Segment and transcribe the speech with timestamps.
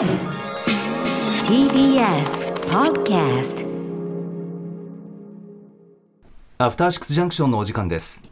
[0.00, 0.08] TBS
[2.70, 3.66] Podcast
[6.56, 8.22] アフターシックスジャンクションのお時間です。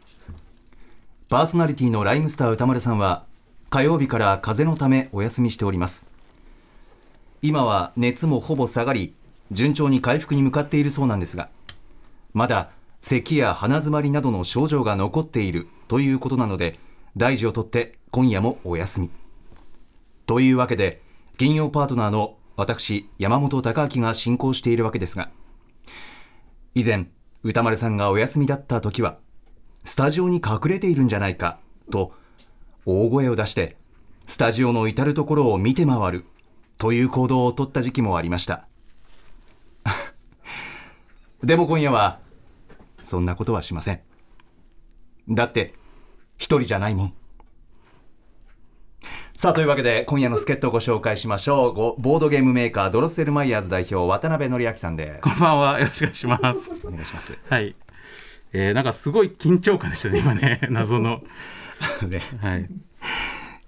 [1.29, 3.27] パーソナリティのライムスター歌丸さんは
[3.69, 6.07] 火曜日から風邪のためお休みしております。
[7.43, 9.13] 今は熱もほぼ下がり
[9.51, 11.49] 順調に回復に向かっているそうなんですが
[12.33, 16.79] まだ咳や鼻詰まりなどの症状が残っているということなので
[17.15, 19.11] 大事をとって今夜もお休み。
[20.25, 21.07] というわけで
[21.39, 25.31] 金曜パートナーの私山本貴明が進行しているわけですが
[26.75, 27.07] 以前
[27.43, 29.19] 歌丸さんがお休みだった時は
[29.85, 31.61] スタジオに隠れているんじゃないか
[31.91, 32.11] と
[32.85, 33.77] 大声を出して
[34.25, 36.25] スタジオの至る所を見て回る
[36.77, 38.67] という行動をとった時期もありました。
[41.41, 42.19] でも今夜は
[43.01, 44.01] そんなことはしません。
[45.29, 45.73] だって
[46.37, 47.13] 一人じゃないもん。
[49.39, 55.79] さあというわけで今夜の助っ人をご紹介しましょうごボードゲームメーカードロッセルマイヤーズ代表渡辺則明さんですこんばんは。
[55.79, 56.73] よろしくお願いします。
[56.83, 57.73] お願いしますはい。
[58.51, 61.21] えー、なんかすごい緊張感でしたね、今ね、 謎の。
[62.05, 62.67] ねはい。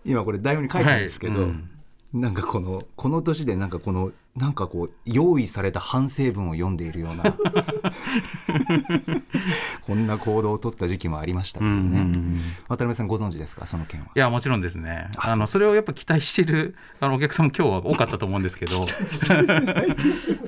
[0.03, 1.69] 今これ台本に書いたんですけど、はいうん
[2.13, 7.35] なんかこのこの年でなんかこのなんかこう用意された反省文を読んでいるような
[9.83, 13.65] こんな行動を取った時期もありましたけどね、うんうんうん渡辺さんご存知ですか？
[13.65, 14.07] その件は。
[14.15, 15.09] いや、もちろんですね。
[15.17, 18.87] あの、あそれをやっぱ期待してる、あの、お客さんも今日は多かったと思うんですけど。
[18.87, 19.33] す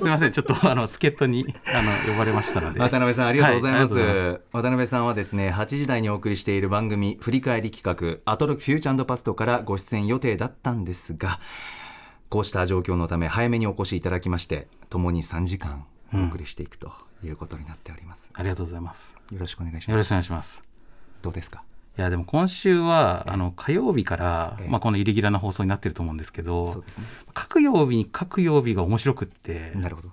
[0.01, 2.79] みません、ちょっと、あの、助っ人に、あの、呼ばれましたので。
[2.79, 11.39] 渡辺さんありがとうございます,、はいありがとうござい渡辺さんはですね8時台にお送りしている番組振り返り企画「アトロックフューチャーパスト」からご出演予定だったんですが
[12.33, 16.91] こうした状況のため早めにお越しいただきまして共に3時間お送りしていくと
[17.23, 19.13] いうことになっております、ありがとうございます。
[19.31, 20.63] よろしくお願いしよろしくますお願いします。
[21.21, 21.61] どうですか？
[21.95, 26.73] いや、でも今週は、あの、火曜日からええ、まあ、このイレギュラーな放送になってると思うんですけどね。
[27.35, 30.09] 各曜日に各曜日が面白くって、なるほど。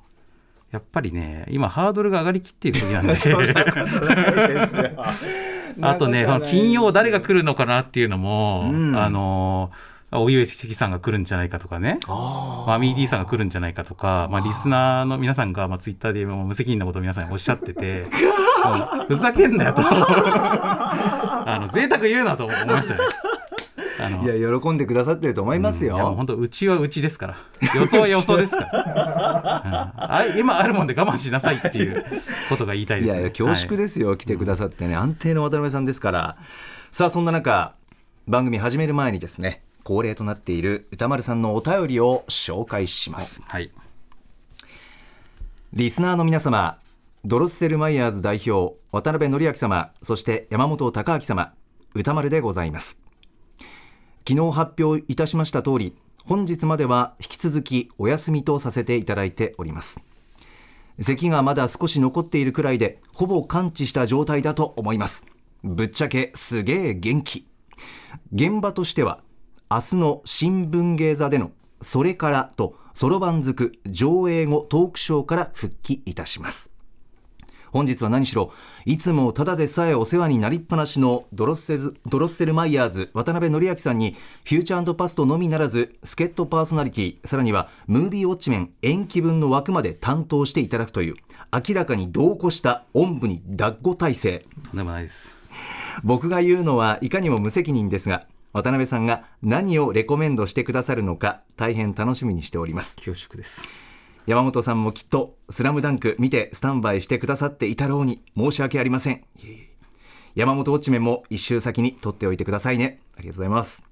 [0.72, 3.14] やっぱりね、今、ハードルが上がりきっている時なんで、
[5.80, 8.94] あとね、その金曜誰が来るのかなっていうのも、うん。
[8.94, 9.70] あの、
[10.12, 18.06] おゆえ関さんが来るんじゃないかとかね、あマミー D さんが来るんじゃないかとか、まあ、リスナーの皆さんが、まあ、ツイッターで無責任なことを皆さんおっしゃってて、
[19.06, 23.00] ふざけんなよと、 あの贅沢言うなと思いましたね。
[24.22, 27.36] いや喜んでくださってると思いますよ、いやもう本当うちはうちですから。
[27.76, 29.72] 予想は予想ですから、うん。
[30.02, 32.04] あ今あるもんで我慢しなさいっていう
[32.48, 33.12] ことが言いたいですね。
[33.12, 34.96] いやいや恐縮ですよ、来てくださってね。
[34.96, 36.36] 安定の渡辺さんですから。
[36.90, 37.74] さあそんな中
[38.26, 43.42] 番組始める前にですね恒例となっている歌丸さんのお便りを紹介します。
[43.48, 43.72] はい。
[45.72, 46.78] リスナーの皆様
[47.24, 51.54] ドロッセルマイヤーズ代表渡辺則明様そして山本貴明様
[51.92, 53.00] 歌丸でございます。
[54.28, 60.00] 昨日発表いたしました通り本日までは引き続きお休みとさせていただいております。
[61.00, 65.26] 咳がまだ少し残っているくらいでほぼ完治した状態だと思います。
[65.64, 67.44] ぶっちゃけすげえ元気。
[68.32, 69.18] 現場としては
[69.72, 76.72] 明日の新聞芸座でのそれからとそろばんづく上映後トークショーから復帰いたします。
[77.70, 78.52] 本日は何しろ
[78.84, 91.14] いつもただでさえお世話になりっぱなしのドロッセズドロッセルマイヤーズ渡辺則明さんにフューチャーパストのみならず助っ人パーソナリティさらにはムービーウォッチメン延期分の枠まで担当していただくという
[91.52, 94.46] 明らかに同行したおんぶに抱っこ体制。
[94.64, 95.32] とんでもないです。
[96.02, 102.96] 僕が言うのはいかにも無責任ですが渡辺さんが何をレコメンドしてくださるのか大変楽しみにしております。
[102.96, 103.68] 恐縮です。
[104.26, 109.24] 山本さんもきっと「スラムダンク見てスタンバイしてくださっていたろうに申し訳ありません。
[110.34, 113.00] 山本ウォッチメンも一周先に取っておいてくださいね。
[113.16, 113.82] ありがとうございます。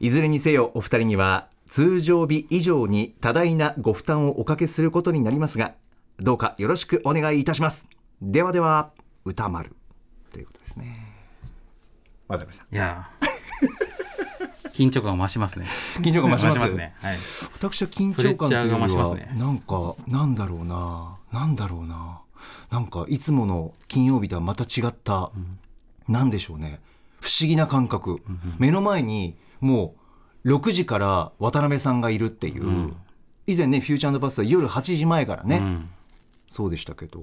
[0.00, 5.74] いずれにせよお二人には通常日以上に多大なご負担をおかけすることになりますが
[6.18, 7.86] どうかよろしくお願いいたします。
[8.22, 8.90] ではでは
[9.24, 9.74] 歌丸。
[10.32, 11.12] ということですね。
[12.28, 12.74] 渡辺さん。
[12.74, 13.29] いやー
[14.72, 15.66] 緊張感を増しますね。
[15.98, 16.74] 緊張感増します？
[16.74, 16.94] ね。
[17.02, 17.16] はい。
[17.54, 19.30] 私は緊張感というよりプレッシャーが増しまは、すね。
[19.36, 22.20] なんかなんだろうななんだろうな。
[22.70, 25.30] なんかいつもの金曜日とはまた違った、
[26.08, 26.80] なんでしょうね。
[27.20, 28.22] 不思議な感覚、
[28.58, 29.94] 目の前にも
[30.44, 32.96] う6時から渡辺さんがいるっていう、ん。
[33.46, 35.90] 以前ね「フューチャーパスタ」夜8時前からね、うん。
[36.48, 37.20] そうでしたけど。
[37.20, 37.22] い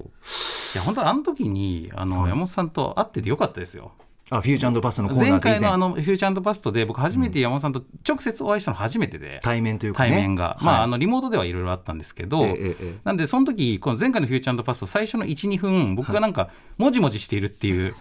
[0.76, 2.28] や本当あの時にあの、はい。
[2.30, 3.92] 山本さんと会っててよかったですよ
[4.30, 5.40] あフューチャーパスタのコーナー前。
[5.40, 10.10] 回のあのフューチャーパストで僕初めて山本さんと直接お会いしたの初めてで、対面というかね。
[10.10, 10.84] 対面が、まあ、はい。
[10.84, 12.94] あのリモートではいろいろあったんですけど、ええええええ。
[13.04, 17.94] なんでその時この前回のフューチャーパスト最初の12分僕がなんかもじもじしているっていう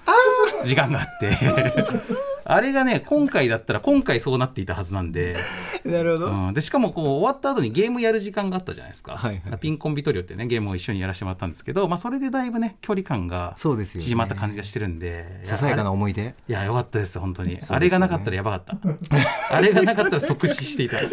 [0.66, 1.38] 時間があって
[2.50, 5.36] あれがね今回だったら今回そうなっていたはずなんで。
[5.84, 9.60] なるほど、うん、でしかもこう終わった後にゲームやる時間があったじゃないですか、はいはい。
[9.60, 14.06] ピンコンビトリオってねゲームを一緒にやらせてもらったんですけど、まあ、それでだいぶね距離感がそうですよね。
[14.06, 16.36] 縮まった感じがしてるんでささやかない思い出。
[16.48, 17.60] やよかったです本当に、ね。
[17.70, 18.88] あれがなかったらやばかった。
[19.56, 20.98] あれがなかったら即死していた。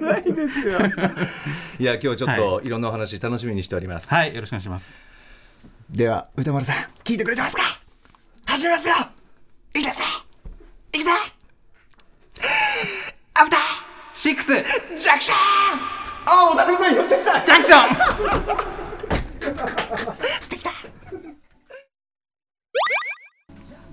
[0.00, 0.78] ないですよ。
[1.78, 4.96] いや今日ちょっといろんなお話楽しみにしております、はいよろしくお願いします。
[5.90, 7.62] では歌丸さん聞いてくれてますか？
[8.46, 8.94] 始めますよ
[9.76, 9.80] い。
[9.80, 10.04] いですよ
[10.92, 10.98] い。
[10.98, 11.10] くぞ
[13.34, 13.56] アフタ
[14.14, 14.54] シックス。
[14.54, 14.64] ジー
[14.96, 15.36] ジャンクション。
[16.28, 17.88] あ渡辺さん言ってたャンクション。
[20.40, 20.72] 素敵だ。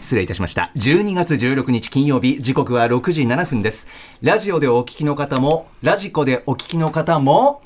[0.00, 0.72] 失礼いたしました。
[0.74, 3.86] 12月16日金曜日時刻は6時7分です。
[4.22, 7.62] ラジオでお聞きの方もラジコでお聞きの方も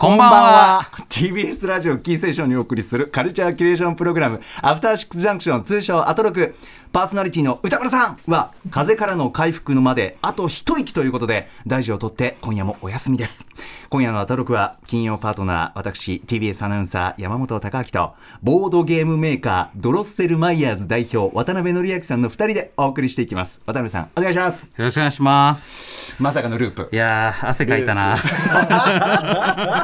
[0.00, 0.82] こんばんは。
[1.08, 6.54] TBS ラジオキーステーションにお送りするカルチャーキュレーションプログラムアフターシックスジャンクション通称アトロク。
[6.90, 13.44] パーソナリティの歌村さんは風邪からの回復のまであと一息ということで大事をとって今夜もお休みです。
[13.90, 23.60] 今夜のアトロクは金曜パートナー私 TBS アナウンサー山本貴明とボードゲームメーカードロッセルマイヤーズ代表渡辺則明さんの2人でお送りしていきます。
[23.66, 24.62] 渡辺さんお願いします。
[24.62, 26.16] よろしくお願いします。
[26.22, 26.88] まさかのループ。
[26.90, 28.16] いやー汗かいたな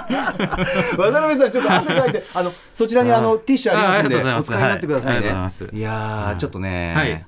[0.96, 5.80] 渡辺さんちょっと汗かいてあのそちらにあのティッシュありますんでお使いになってくださいね、はい。
[5.80, 7.24] やーちょっとね、はい。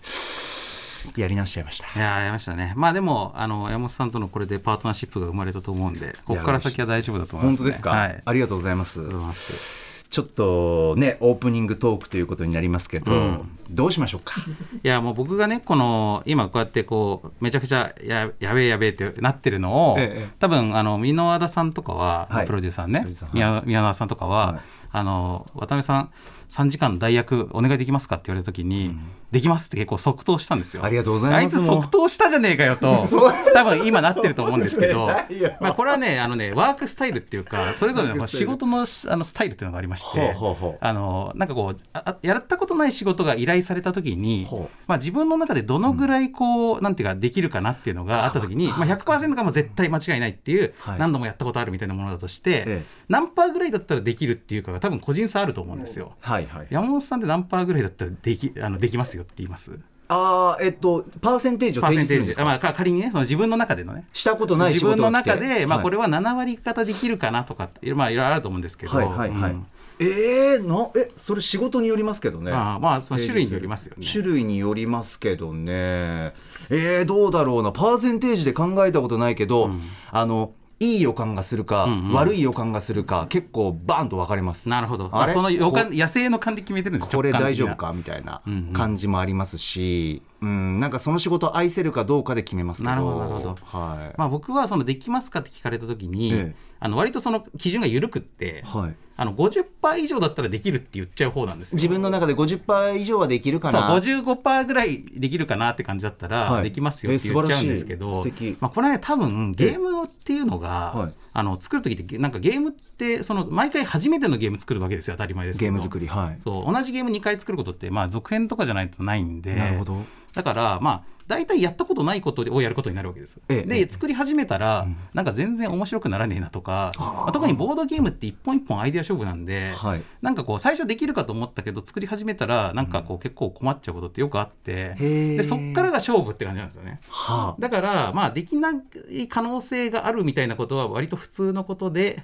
[1.17, 1.87] やり直しちゃいました。
[1.99, 2.73] いやーやりましたね。
[2.76, 8.23] まあでもあの山本さんとのこれでパートナーシップが生まれたと思うんでここから先は大丈夫だと思います、ね、本当ですか、はい。
[8.25, 13.49] ありがとうございますちょっとねオープニングトークということになりますけど、うん。
[13.70, 14.35] どうしましょうか？
[14.85, 22.47] いやもう僕がねこの今こうやってこうめちゃくちゃややべえやべえってなってるのを、ええ多分あの箕輪田さんとかは、はい。
[22.47, 23.00] プロデューサーね。
[23.00, 24.61] プロデューサー宮田さんとかは、はい。
[24.93, 26.11] あの渡辺さん
[26.50, 28.96] 3時間の代役お願いできますかって言われた時に、
[29.32, 30.84] できますって結構即答したんですよ。
[30.84, 31.56] ありがとうございます。
[31.56, 33.04] あいつ即答したじゃねえかよと
[33.52, 35.06] 多分今なってると思うんですけど
[35.60, 40.37] まあこれはねあのねワークスタイルっていうかそれぞれの仕事のあのスタイルっていうのがありまして
[40.81, 44.46] あのなんかこうああやったことない仕事が依頼された時に
[44.87, 50.98] まあ、自分の中でどのぐらいこう、なんていうかできるかなっていうのがあった時に、まあ、100%がもう絶対間違いないっていう、はい。
[50.98, 52.84] 何度もやったことあるみたいなものだとして、ええ。
[53.08, 56.12] 何パーぐらいだったらできるっていうかが多分個人差あると思うんですよ。
[56.20, 59.79] はいはい山本さんって何パーぐらいだったらできあのできますよって言います？
[60.09, 64.06] ああえっとパーセンテージを提示するんですか、まあ、か仮にねその自分の中でのね。
[64.12, 69.67] したことない仕自分の中で、まあ、これはは7割方できるかなとかって、まあ、いろいろあると思うんですけど、はいはいはい、うん。
[69.99, 72.53] えー、なえそれ仕事によりますけどね。
[72.53, 74.06] まあまあその種類によりますよね。
[74.06, 76.35] 種類によりますけどね。
[76.71, 77.73] えー、どうだろうな。
[77.73, 79.71] パーセンテージで考えたことないけど、
[80.12, 82.12] あのいい予感がするか、うんうん。
[82.12, 84.69] 悪い予感がするか結構バーンと分かれます。
[84.69, 87.93] なるほど、あその予感こ野生の感で決めてるんですこれ大丈夫か？
[87.93, 88.73] みたいなうんうん。
[88.73, 93.49] 感じもありますし、うん、なんかその仕事を愛せるかどうかで決めますなるほどなるほど。
[93.64, 96.67] はい、まあ、僕はそのできますかって聞かれた時に、ええ。
[96.79, 101.76] あの割とその基準が緩くって、はい、あの50%以上だったらできるって言っちゃう方なんですよ。
[101.76, 106.65] 自分の中で50%以上はできるかそうな55%ぐらいできるかなって感じだったら、はい。
[106.65, 108.22] できますよって言っちゃうんですけえど、
[108.60, 111.13] まあ、これはね多分ゲームっていうのが、はい。
[111.35, 115.71] あの作る時ってなんかゲームってその毎回初めてのゲーム作るわけですよ当たり前ですけど。
[115.71, 116.41] ゲーム作りはい。
[116.43, 119.55] そう同じゲーム2回作ることって、まあ、続編とかじゃないとないんで。
[119.55, 120.05] なるほど
[120.36, 123.40] だからまあ大体やったことないことをやることになるわけです。
[123.48, 130.02] で作り始めたら、なんか全然面白くならねえなとか、まあ特にボードゲームって一本一本アイデア勝負なんで、はい。
[130.22, 137.00] なんかこう最初できるかと思ったけど作り始めたらなんかこう結構困っちゃうことってよくあって、でそっからが勝負って感じなんですよね。
[137.08, 137.60] はあ。
[137.60, 138.70] だからまあできな
[139.10, 142.22] い可能性があるみたいなことは割と普通のことで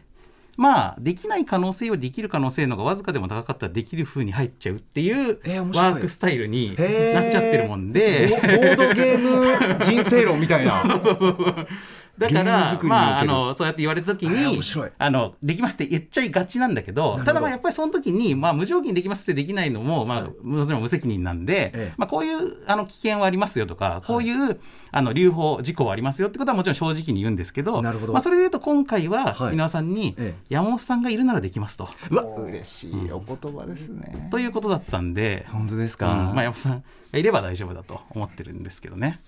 [0.56, 5.38] まあできない可能性よりできる可能性の方がわずかでも高かったらできる風に入っちゃうっていう
[5.74, 8.28] ワークスタイルになっちゃってるもんボで。
[8.28, 10.82] ボードゲーム人生論みたいな
[12.22, 21.92] だからまああのそうやって言われた時えーにあのできますって言っちゃいがちなんだけどただまあやっぱりその時にまあ無条件にできますってできないのもまあもちろん無責任なんで、ええ。
[21.96, 24.60] まあこういうあの危険はありますよとかこういう
[24.90, 28.12] あの留保事故はありますよってことはもちろん正直に言うんですけどなるほど。
[28.12, 29.52] まあそれで言うと今回ははい。
[29.52, 30.44] 皆さんにええ。
[30.48, 31.88] 山本さんがいるならできますと。
[32.10, 39.20] うわ嬉しいお言葉ですね、ということだったんで、本当ですうんか、まあ、山本さんがいれば大丈夫だと思ってるんですけどね。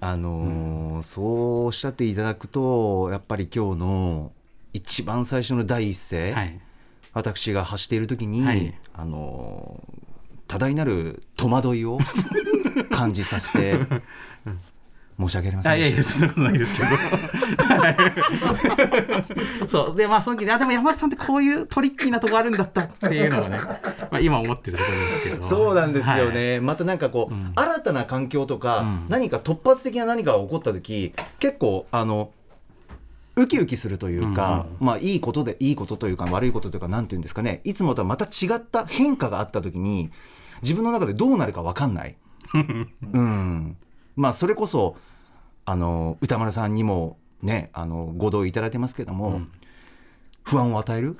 [0.00, 4.32] あのーそうおっしゃっていただくとやっぱり今日の
[4.72, 6.60] 一番最初の第一声、はい。
[7.12, 8.74] 私が走っている時に、はい。
[8.94, 9.82] あの
[10.48, 11.98] 多大なる戸惑いを
[12.90, 13.78] 感じさせて
[15.18, 16.86] 申し訳ありませんあいやいやそんなことないですけど。
[16.88, 17.90] は
[19.64, 19.96] いそう。
[19.96, 23.58] でまあその時でも山田さんってこういうトリッキーなとこあるんだったっていうのはね、
[24.12, 25.36] まあ、今思ってるところですけど。
[25.36, 26.34] たそうなんですよはい。
[26.34, 27.52] ね、またなんかこう、ん。
[27.54, 29.06] 新たな環境とか、うん。
[29.08, 32.32] 何か突発的な何かが起こった時結構あの
[33.36, 37.60] ウキウキするというか、まあいいことでいいことというか悪いことというかなんていうんですかね。
[37.64, 40.10] いつもとはまた違った変化があった時に
[40.62, 42.16] 自分の中でどうなるか分かんない。
[43.12, 43.76] うん、
[44.16, 44.96] まあそれこそ
[45.66, 49.52] あの歌丸さんにもねあのご同意いただいてますけども、うん
[50.46, 51.16] 不安を与える？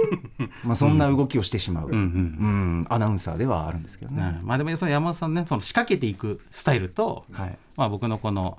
[0.62, 1.92] まあそんな動きをしてしまう、うん。
[1.92, 2.00] うん。
[2.00, 4.22] うんアナウンサーではあるんですけどね。
[4.22, 7.58] ねまあでもその山田さんねその仕掛けていくスタイルと、はい。
[7.76, 8.58] まあ、僕のこの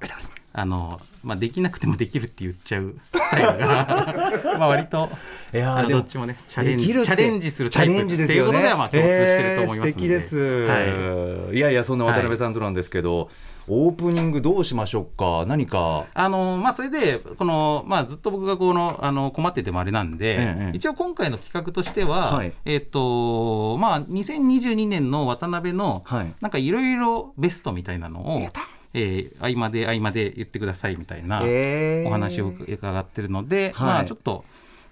[0.53, 5.09] あの、まあ、できなくてもできるって言っちゃうスタイルが まあ割と
[5.53, 7.93] いやどっちもねチャレンジチャレンジするタイプ。
[7.93, 11.57] チャレンジですっていうことではまあ共通してると思いますので、えー素敵です、はい。
[11.57, 13.29] い、やいやそんな渡辺さんとなんですけど、
[13.67, 15.45] オープニングどうしましょうか？
[15.47, 16.05] 何か。
[16.13, 22.53] あのまあ、それでこの、まあ、ずっと僕がこのあの困っててもあれなんで、ええ一応今回の企画としては、はい。
[22.65, 26.33] えっとまあ、2022年の渡辺の、はい。
[26.41, 28.49] なんかいろいろベストみたいなのを、
[28.93, 32.07] えー合間で合間で言ってくださいみたいなえー。
[32.07, 33.87] お話を伺ってるので、はい。
[33.87, 34.45] まあ、ちょっと。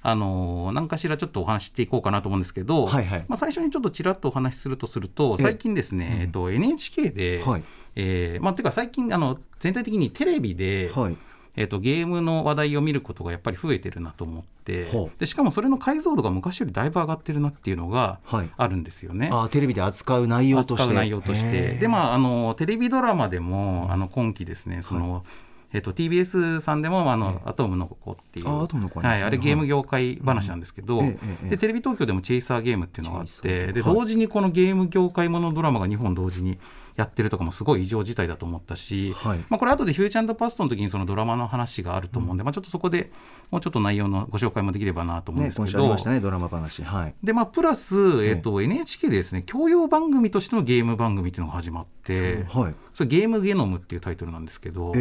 [0.03, 3.25] あの何かしらちょっとお話ししていこうかなと思うんですけど、はいはい。
[3.27, 7.63] まあ、最初にちょっとちらっとお話しするとするとえ最近ですね、えっと、NHK で、はい。
[7.95, 11.17] えーまあ、ていうか最近あの全体的にテレビで、はい
[11.59, 14.87] えー、とゲームの話題を見ることがやっぱり増えてるなと思って
[15.17, 18.49] でしかもそれの解像度が昔よりだいぶ上がってるなっていうのがはい。
[18.55, 19.29] あるんですよね。
[19.31, 20.83] あーテレビで扱う内容として。
[20.83, 21.73] 扱う内容として。
[21.73, 25.25] でまああのテレビドラマでもあの今期ですねその、
[25.73, 28.89] えっと TBS さんでもあの、アトムの子っていうあね。
[29.01, 31.19] はい、あれゲーム業界話なんですけど、うん。
[31.45, 36.59] えでテレビ東京でもチェイサーゲームっていうのがあってではい同時にこのゲーム業界ものドラマが2本同時に
[36.97, 39.37] やってるとかもすごい異常事態だと思ったし、はい。
[39.49, 43.11] まあ、これ後でフューチャーパストの時にそのドラマの話があると思うんで、まあ、ちょっとそこで
[43.51, 52.75] もうちょっと内容のご紹介もできればなと思うんねですけど、今週ありましたねドラマ話はいでまあ、プラス、えっと NHK でですね教養番組としてのゲーム番組っていうのが始まって、はい。
[52.93, 54.91] それゲームゲノムっていうタイトルなんですけど、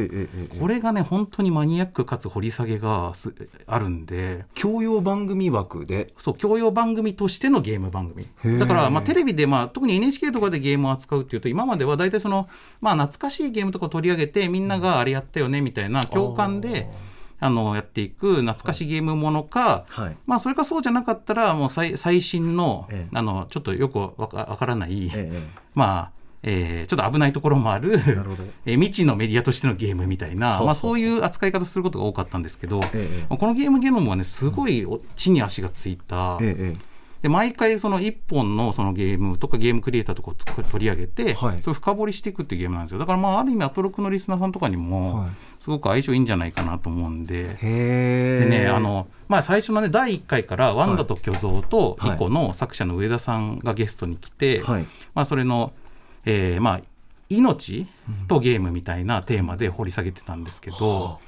[0.61, 3.35] これがね本当にマニアックかつ掘り下げがす
[3.67, 6.12] あるんで教養番組枠で？
[6.19, 8.26] そう教養番組としてのゲーム番組。
[8.45, 12.49] ーだから、まあ、テレビで、まあ、特に NHK とかでゲームを扱うっていうと今までは大体その、
[12.81, 16.88] まあ、懐かしいゲームとかを取り上げてみんながあれやったよねみたいな共感で
[17.38, 20.16] あのやっていく懐かしいゲームものか、はい。
[20.26, 23.16] まあ、それかそうじゃなかったらもう最最新の,、ええ。
[23.16, 25.43] あのちょっとよくわからない、ええ
[25.75, 27.95] まあえーちょっと危ないところもある
[28.64, 36.96] えー未知のメディアとしてのゲームみたいな、まあ、そういう扱い方することが多かったんですけど、ええこのゲームゲノムはねすごいお地に足がついた、えええ
[37.26, 41.61] で毎回その1本のそのゲームとかゲームクリエイターとかを取り上げて、はい。
[41.61, 43.00] それを深掘りしていくっていうゲームなんですよ。
[43.00, 45.30] だからまあある意味アトロックのリスナーさんとかにもはい。
[45.59, 47.49] すごく相性いいんじゃないかなと思うんで。
[47.49, 52.14] へえでね、あのまあ、最初の、ね、第1回から「ワンダと巨像」と「はい。
[52.14, 54.85] イコ」の作者の上田さんがゲストに来て、はい。
[55.12, 55.73] まあ、それの、
[56.26, 56.80] えーまあ、
[57.28, 57.88] 命
[58.28, 61.18] とゲームみたいなテーマで掘り下げてたんですけど、は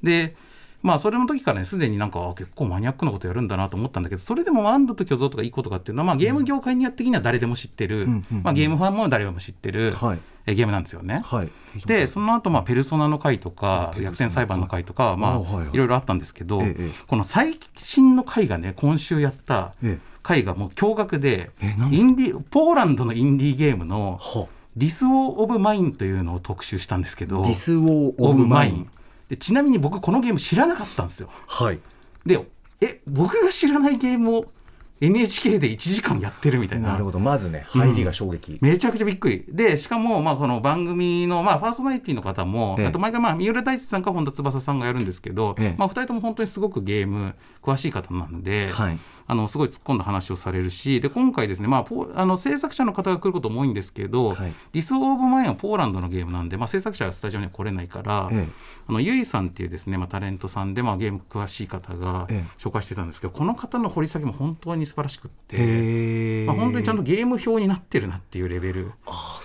[0.00, 0.36] で
[0.82, 10.18] まあそれの時からねすでになんかあ結構マニアックなことやるんだなと思ったんだけどそれでも「ワンダと巨像」とか「イコ」とかっていうのは、まあ、ゲーム業界にやってきには誰でも知ってる、うんうんうんまあ、ゲームファンも誰でも知ってる、はい。
[10.46, 11.18] えゲームなんですよね。
[11.22, 11.50] はい。
[11.86, 15.68] でその後まあペルソナの回とか逆転裁判の回とか、まああはいはい。
[15.72, 20.10] いろいろあったんですけど、ええこの最新の回がね今週やったええ。
[20.22, 21.50] 回がもう驚愕で
[21.90, 28.88] インディポーランドのインディーゲームのは「This War of Mine」というのを特集したんですけど This War of Mine
[29.30, 31.30] でちなみに僕このゲーム知らなかったんですよ。
[31.46, 31.78] はい。
[32.26, 32.44] で
[32.80, 34.52] え僕が知らないゲームを
[35.00, 36.90] NHK で1時間やってるみたいな。
[36.90, 37.18] なるほど。
[37.18, 39.44] まずね入りが衝撃、めちゃくちゃびっくり。
[39.48, 42.86] でしかもまあこの番組のまあパーソナリティの方も、ええ。
[42.88, 45.74] あと毎回まあ三浦大知さんか本田翼さんがやるんですけど、ええ。
[45.78, 48.98] まあ、2人とも本当にすごくゲーム詳しい方なんで、はい。
[49.26, 54.52] あのすごい突っ込んだ話をされるしで今回ですね、まあ、ポあの制作者の方が来ることも多いんですけど、はい。
[54.72, 58.48] ディス・オーブ・マインはポーランドのゲームなんで、まあ、制作者はスタジオには来れないから、ええ。
[58.88, 62.60] あのゆいさんっていうですね、まあ、タレントさんで、まあ、ゲーム詳しい方がええ。
[62.60, 66.44] 紹介してたんですけど、この方の掘り下げも本当に素晴らしくって。
[66.46, 69.38] まあ、本当にちゃんとゲーム表になってるなっていうレベルあ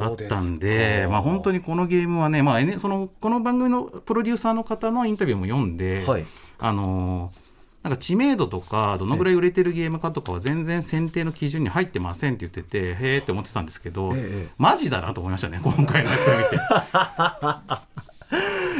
[0.00, 6.24] だったんで、まあ、本当にこのゲームはね、まあ、N- そのこの番組のプロデューサーの方のインタビューも読んで、はい。
[6.58, 14.48] あのーなんか知名度とかどのぐらい売れてるゲームかとかは全然選定の基準に入ってませんって言っててへえって思ってたんですけど、ええ。
[14.56, 16.56] マジだなと思いましたね今回のやつを見て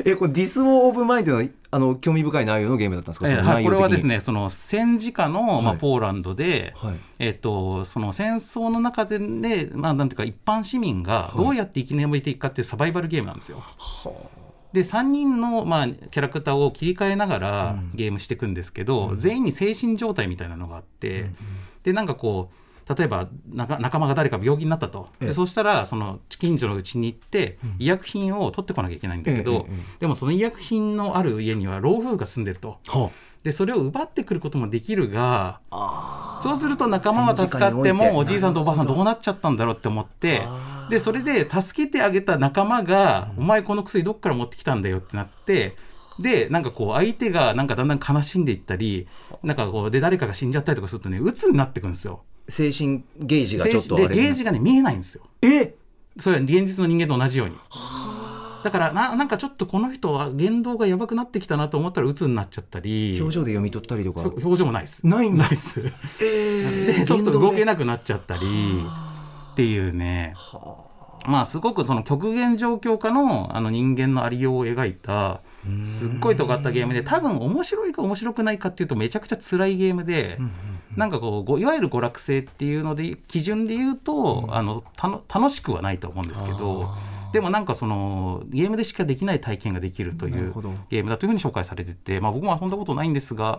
[0.04, 6.94] えこれディス・オブ・マインドのあの興味深い内容のゲームだったんですか、えーはい、これはですねねその戦時下の、まあ、はいポーランドで、はい。
[7.18, 13.62] えっとその戦争の中で、ねまあ、なんていうか一般市民がどうやって生き延びていくかっていうサバイバルゲームなんですよ。
[14.72, 21.30] で3人の、まあ、キャラクターを切り替えながらゲームしていくんですけど、全員に精神状態みたいなのがあって、
[21.84, 22.61] でなんかこう
[22.94, 25.26] 例えば仲仲間が誰か病気になったと、ええ。
[25.28, 29.66] でそうしたらその近所のうちに行って、医薬品を取ってこなきゃいけないんだけど、
[30.00, 32.78] でもその医薬品のある家には老夫婦が住んでると。
[32.88, 33.10] は
[33.42, 38.94] でそれを奪ってくることもできるがあそうすると仲間は助かってもおじいさんとおばあさんど。
[38.94, 40.42] うなっちゃったんだろうって思って
[40.90, 45.76] でそれで助けてあげた仲間が「お前この薬どっから持ってきたんだよ」ってなって
[46.20, 49.08] でなんかこう相手がなんかだんだん悲しんでいったり
[49.42, 52.22] なんかこうで誰かが死んじゃったりとかするとね鬱になってくるんですよ。
[52.48, 55.22] 精神ゲージがちょっとあでれゲージがね見えないんですよ。
[55.42, 55.74] え？
[56.18, 57.56] それは現実の人間と同じように。
[58.62, 63.18] だからななんかちょっとこの人は言動がやばくなってきたなと思ったら鬱になっちゃったり。
[63.20, 64.20] 表情で読み取ったりとか。
[64.20, 65.06] 表情もないです。
[65.06, 65.44] ないんだ。
[65.44, 65.80] ないです。
[65.80, 68.40] えで そうすると動けななくなっちゃったり
[69.52, 70.34] っていうね。
[71.26, 75.40] まあすごくその極限状況下のあの人間のありようを描いた
[75.84, 80.38] すっごい尖ったゲームで多分面白いか面白くないかっていうとめちゃくちゃ辛いゲームで、
[80.96, 86.88] なんかこうごいわゆる娯楽性っていうので基準で言うと、あのたの楽しくはないと思うんですけど
[87.32, 90.52] でもなんかそのゲームでしかできない体験ができるという
[90.90, 93.58] ゲームだというふうに紹介されてて、まあ、僕も遊んだことないんですが、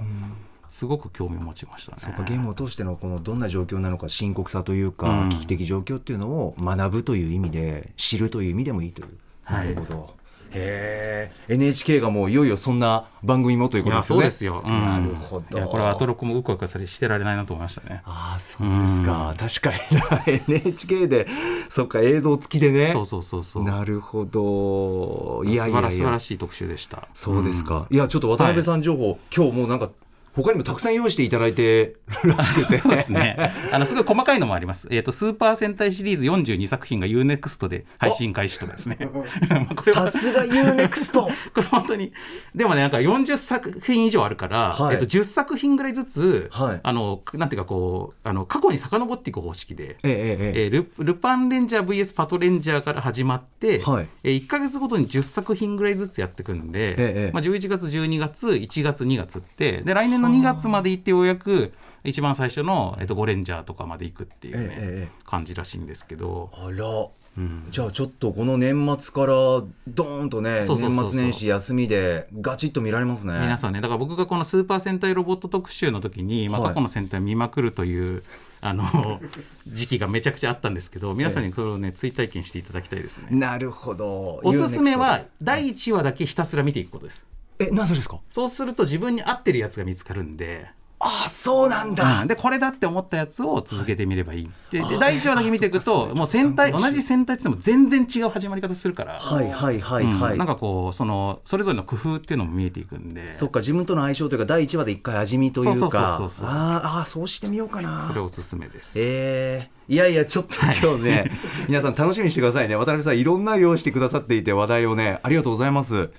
[0.69, 1.97] すごく興味を持ちましたね。
[1.99, 5.29] そうかゲームを通してのこのどんな状況なのか深刻さというか、うん。
[5.29, 9.69] 危機的状況っていうのを学ぶという意味で知るという意味でもいいという、はい。
[9.69, 10.15] なるほど
[10.53, 14.61] へえ NHK がもういよいよそんな番組もといういやことですよね。
[14.61, 14.79] そうですよ、うん。
[14.79, 15.57] なるほど。
[15.57, 18.01] いやこれはアトロックもうくわくされしてられないなと思いましたね。
[18.05, 20.43] ああそうですか、確かにな。
[20.47, 21.27] NHK で
[21.69, 22.91] そっか映像付きでね。
[22.91, 23.63] そうそうそうそう。
[23.63, 25.43] なるほど。
[25.45, 27.07] いやい素晴ら素晴やいやらしい特集でした。
[27.13, 29.89] そうですか、いやちょっと渡辺さん情報、今日もうなんか
[30.35, 33.37] 他にもたくさん用意していただいてるらしくてそうですね。
[33.71, 34.87] あのすごい細かいのもあります。
[34.91, 38.97] えっ、とスーパー戦隊シリーズ42作品が UNEXT で配信開始とかですね。
[39.81, 42.11] さすが UNEXT これ本当に
[42.55, 49.97] でもねなんか40作品以上あるから、はいえっと10作品ぐらいずつ、はいあのなんていうかこうあの過去に遡っていく方式で。
[50.03, 65.25] えええールルパンレンジャー VS パトレンジャーから始まって、はいえー1か月ごとに10作品ぐらいずつやっていくんで、ええまあ、11月12月1月2月ってで来年の2月まで行ってようやく一番最初の、えっとゴレンジャーとかまで行くっていうね、ええええ。
[65.25, 67.07] 感じらしいんですけど、あら。
[67.35, 67.67] うん。
[67.71, 73.33] じゃあちょっとこの年末からドーンとね年末年始休みでガチッと見られますね。
[73.33, 78.23] 皆さんねだから僕がこのスーパー戦隊ロボット特集の時に、まあ、はい過去の戦隊を見まくるという、
[78.61, 79.19] あの
[79.67, 83.27] 時期がめちゃくちゃあったんですけど皆さんにそれをね追体験していただきたいですね。
[83.31, 84.39] なるほど。
[84.43, 87.25] おすすめは第1話だけひたすら見ていくことです。
[87.59, 88.19] えなぜですか？
[88.29, 90.67] そうすると自分に合ってるやつが見つかるんで、
[91.05, 92.27] あそうなんだ、うん。
[92.27, 94.49] でこれだって思ったやつを続けてみればいい。
[94.71, 94.85] でで。
[94.85, 100.37] あ第1話だけ見ていくともう戦隊同じ戦隊っても全然違う始まり方するから、はいはいはいはい、うん。
[100.37, 103.33] なんかこうそのそれぞれの工夫っていうのも見えていくんで。
[103.33, 106.17] そっか自分との相性というか第1話で一回味見というか。
[106.17, 108.07] そうそうそうあーあーそうしてみようかな。
[108.07, 108.93] それおすすめです。
[108.97, 111.31] えー、いやいやちょっと今日ね、
[111.67, 112.75] 皆さん楽しみにしてくださいね。
[112.75, 116.11] 渡辺さんいろんな用意してくださっていて話題をねありがとうございます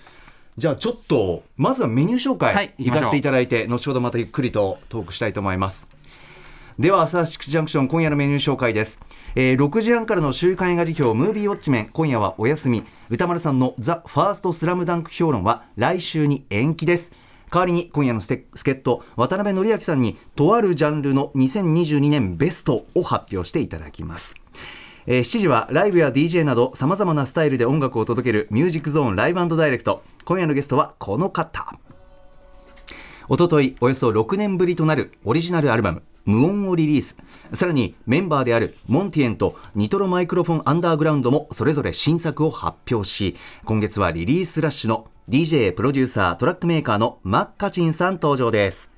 [0.56, 5.88] じゃあちょっとまずはメニュー紹介、はい行かせていただいて後ほどまたゆっくりとトークしたいと思います
[6.78, 8.98] では、アサシックスジャンクション、今夜のメニュー紹介です。
[9.36, 12.82] えー6時半からの週刊映画辞表、ムービーウォッチメン、今夜はお休み。
[13.10, 17.12] 歌丸さんのザ・ファーストスラムダンク評論は来週に延期です。
[17.52, 24.34] 代わりに今夜のステ助っ人、渡辺則明さんに、とあるジャンルの2022年ベストを発表していただきます。
[25.06, 30.02] えー7時はライブや DJ などさまざまなスタイルで音楽を届けるミュージックゾーンライブダイレクト。
[30.24, 31.78] 今夜のゲストはこの方。
[33.28, 37.18] おとといおよそ6年ぶりとなるオリジナルアルバム「無音」をリリース。
[37.52, 43.36] さらにメンバーであるモンティエンとニトロマイクロフォンアンダーグラウンドもそれぞれ新作を発表し
[43.66, 48.90] 今月はリリースラッシュの DJ プロデューサートラックメーカーのマッカチンさん登場です。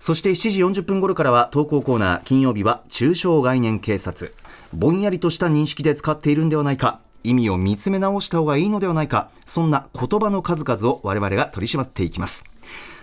[0.00, 4.32] そして7時40分頃からは投稿コーナー金曜日は中小概念警察。
[4.72, 7.00] ぼんやりとした認識で使っているんではないか。
[7.24, 9.30] 意味を見つめ直した方がいいのではないか。
[9.44, 12.44] そんな言葉の数々を我々が取り締まっていきます。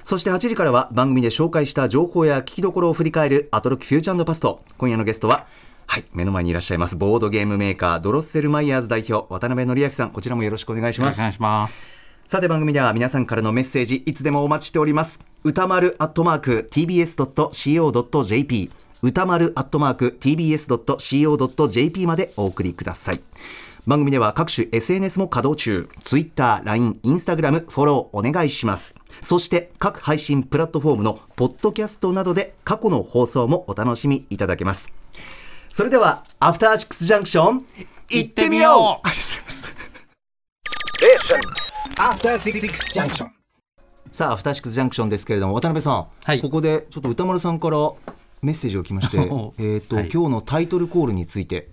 [0.04, 4.62] そして8時からは番組で紹介した情報や聞きどころを振り返るアトロックフューチャーパスト。
[4.78, 5.48] 今夜のゲストは
[5.88, 6.96] はい目の前にいらっしゃいます。
[6.96, 10.12] ボードゲームメーカードロッセルマイヤーズ代表渡辺則明さん。
[10.12, 11.20] こちらもよろしくお願いします。
[11.20, 11.90] お願いします。
[12.28, 18.72] さて番組では皆さんからのメッセージいつでもお待ちしております歌丸アットマーク tbs.co.jp
[19.06, 23.22] 歌丸アットマーク tbs.co.jp までお送りください。
[23.86, 25.88] 番組では各種 SNS も稼働中。
[26.04, 28.96] Twitter、LINE、Instagram フォローお願いします。
[29.22, 34.92] そして各配信プラットフォームのポッドキャストなどで過去の放送もお楽しみいただけます。
[35.70, 37.64] それではアフターシックスジャンクション
[38.10, 39.08] 行ってみよう。
[39.08, 39.44] ありがとう
[41.20, 41.72] ございます。
[42.00, 43.32] アフターシックスジャンクション
[44.10, 46.42] さあアフターシックスジャンクションですけれども渡辺さん、はい。
[46.42, 47.78] ここでちょっと歌丸さんから
[48.42, 51.70] メッセージを来ましてお えっと、はい今日のタイトルコールについて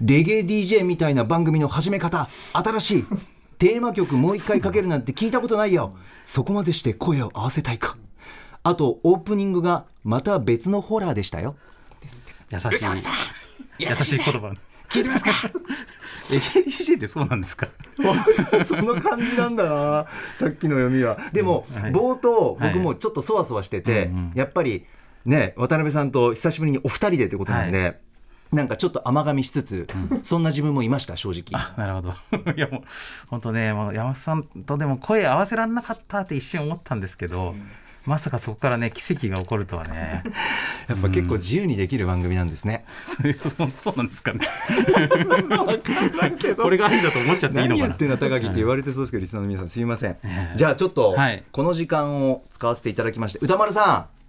[0.00, 3.04] レゲエ DJ みたいな番組の始め方新しい
[3.58, 5.94] テーマ曲もう一回かけるなんて聞いたことないよ。
[6.24, 7.96] そこまでして声を合わせたいか。
[8.64, 11.54] あとオープニングがまた別のホラーでしたよ。
[12.50, 12.68] 優しい。
[13.78, 14.52] 優しい言葉。
[14.88, 15.30] 聞いてますか？
[16.30, 17.68] AKDJ ってそうなんですか？
[18.66, 20.06] その感じなんだな。
[20.38, 21.18] さっきの読みは。
[21.32, 21.92] でも、はい。
[21.92, 22.74] 冒頭はい。
[22.74, 24.84] 僕もちょっとそわそわしてて、やっぱり
[25.24, 28.00] ね渡辺さんと久しぶりにお二人でってことなんで、
[28.52, 29.88] なんかちょっと甘噛みしつつ、
[30.22, 31.58] そんな自分もいました正直。
[31.58, 32.10] あなるほど。
[32.54, 32.82] いやもう
[33.28, 37.54] 本当ねもう山本さんとでも声合わせられなかったって一瞬思ったんですけど、
[38.04, 40.22] まさかそこからね奇跡が起こるとはね。
[40.88, 44.40] やっぱ結構自由にできる番組なんですね、そういうそうそうなんですかね。
[46.60, 47.88] これがありだと思っちゃっていいのかな。
[47.88, 54.21] 何やってんだ高木って言われてそうですけどリスナーの皆さんすいません、えじゃあちょっと、はいこの時間を使わせていただきまして歌丸さん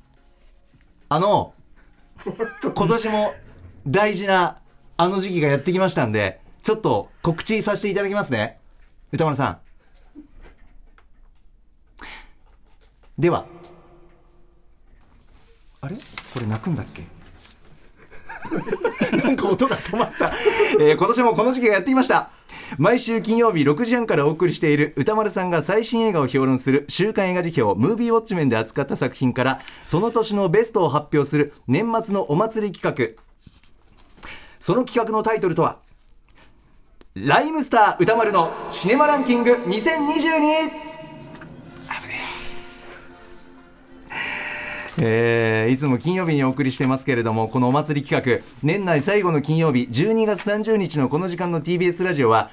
[1.16, 1.54] あの
[2.74, 3.36] 今年も
[3.86, 4.58] 大事な
[4.98, 8.58] あの時期がやってきましたんでちょっと告知させていただきますね。
[9.12, 9.60] 歌丸さん。
[13.20, 13.46] では。
[15.82, 15.96] あれ？
[16.34, 17.04] これ泣くんだっけ？
[19.16, 20.32] なんか音が止まった、
[20.80, 22.32] えー今年もこの時期がやってきました
[22.78, 33.24] 毎週金曜日6時半からお送りしている歌丸さんが最新映画を評論する週刊映画辞表ムービーウォッチメンで扱った作品からその年のベストを発表する年末のお祭り企画。
[34.60, 35.80] その企画のタイトルとは
[37.16, 40.93] ライムスター歌丸のシネマランキング2022
[45.02, 52.50] えーいつも金曜日にお送りしてますけれどもこのお祭り企画年内最後の金曜日12月30日のこの時間の TBS ラジオは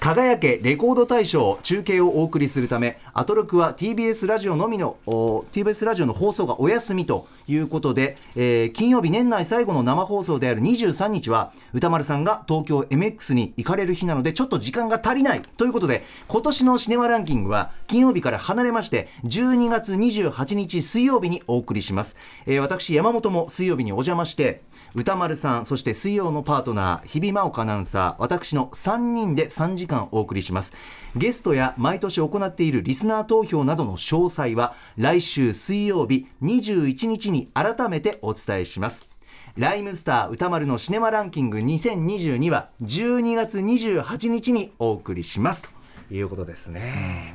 [0.00, 24.62] 輝けレコード大賞中継をお送りするためアトロクは TBS ラジオのみの TBS ラジオの放送がお休みということで、えー金曜日年内最後の生放送である23日は歌丸さんが東京 MX に行かれる日なのでちょっと時間が足りないということで今年のシネマランキングは金曜日から離れまして12月28日水曜日にお送りします、えー私山本も水曜日にお邪魔して
[24.96, 30.72] 歌丸さんそして水曜のパートナー日比真央アナウンサー私の3人で3時間お送りします。
[31.16, 39.08] ゲストや毎年行っているリスナー投票などの詳細は来週水曜日21日に改めてお伝えします
[39.56, 45.70] ライムスター歌丸のシネマランキング2022は12月28日にお送りします
[46.08, 47.34] ということですね。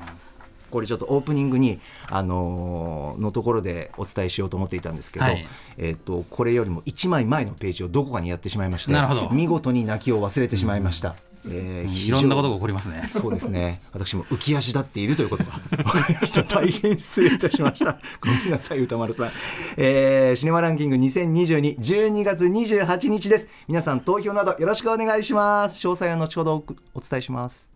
[0.69, 11.15] これちょっとオープニングに、あのーのところでお伝えしようと思っていたんですけど、はいえっとこれよりも1枚前のページをどこかにやってしまいましてなるほど見事に泣きを忘れてしまいました。
[11.51, 13.09] えーいろんなことが非起こりますね。
[13.13, 13.81] 常そうですね。
[13.93, 16.43] 私も浮き足立っているということが分かりました。
[16.45, 17.99] 大変失礼いたしました。
[18.21, 19.29] ごめんなさい歌丸さん、
[19.77, 23.47] えーシネマランキング202212月28日です。
[23.67, 25.85] 皆さん投票などよろしくお願いします。
[25.85, 27.69] 詳細は後ほどおお伝えします。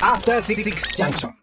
[0.00, 0.64] After Six
[0.96, 1.39] Junction.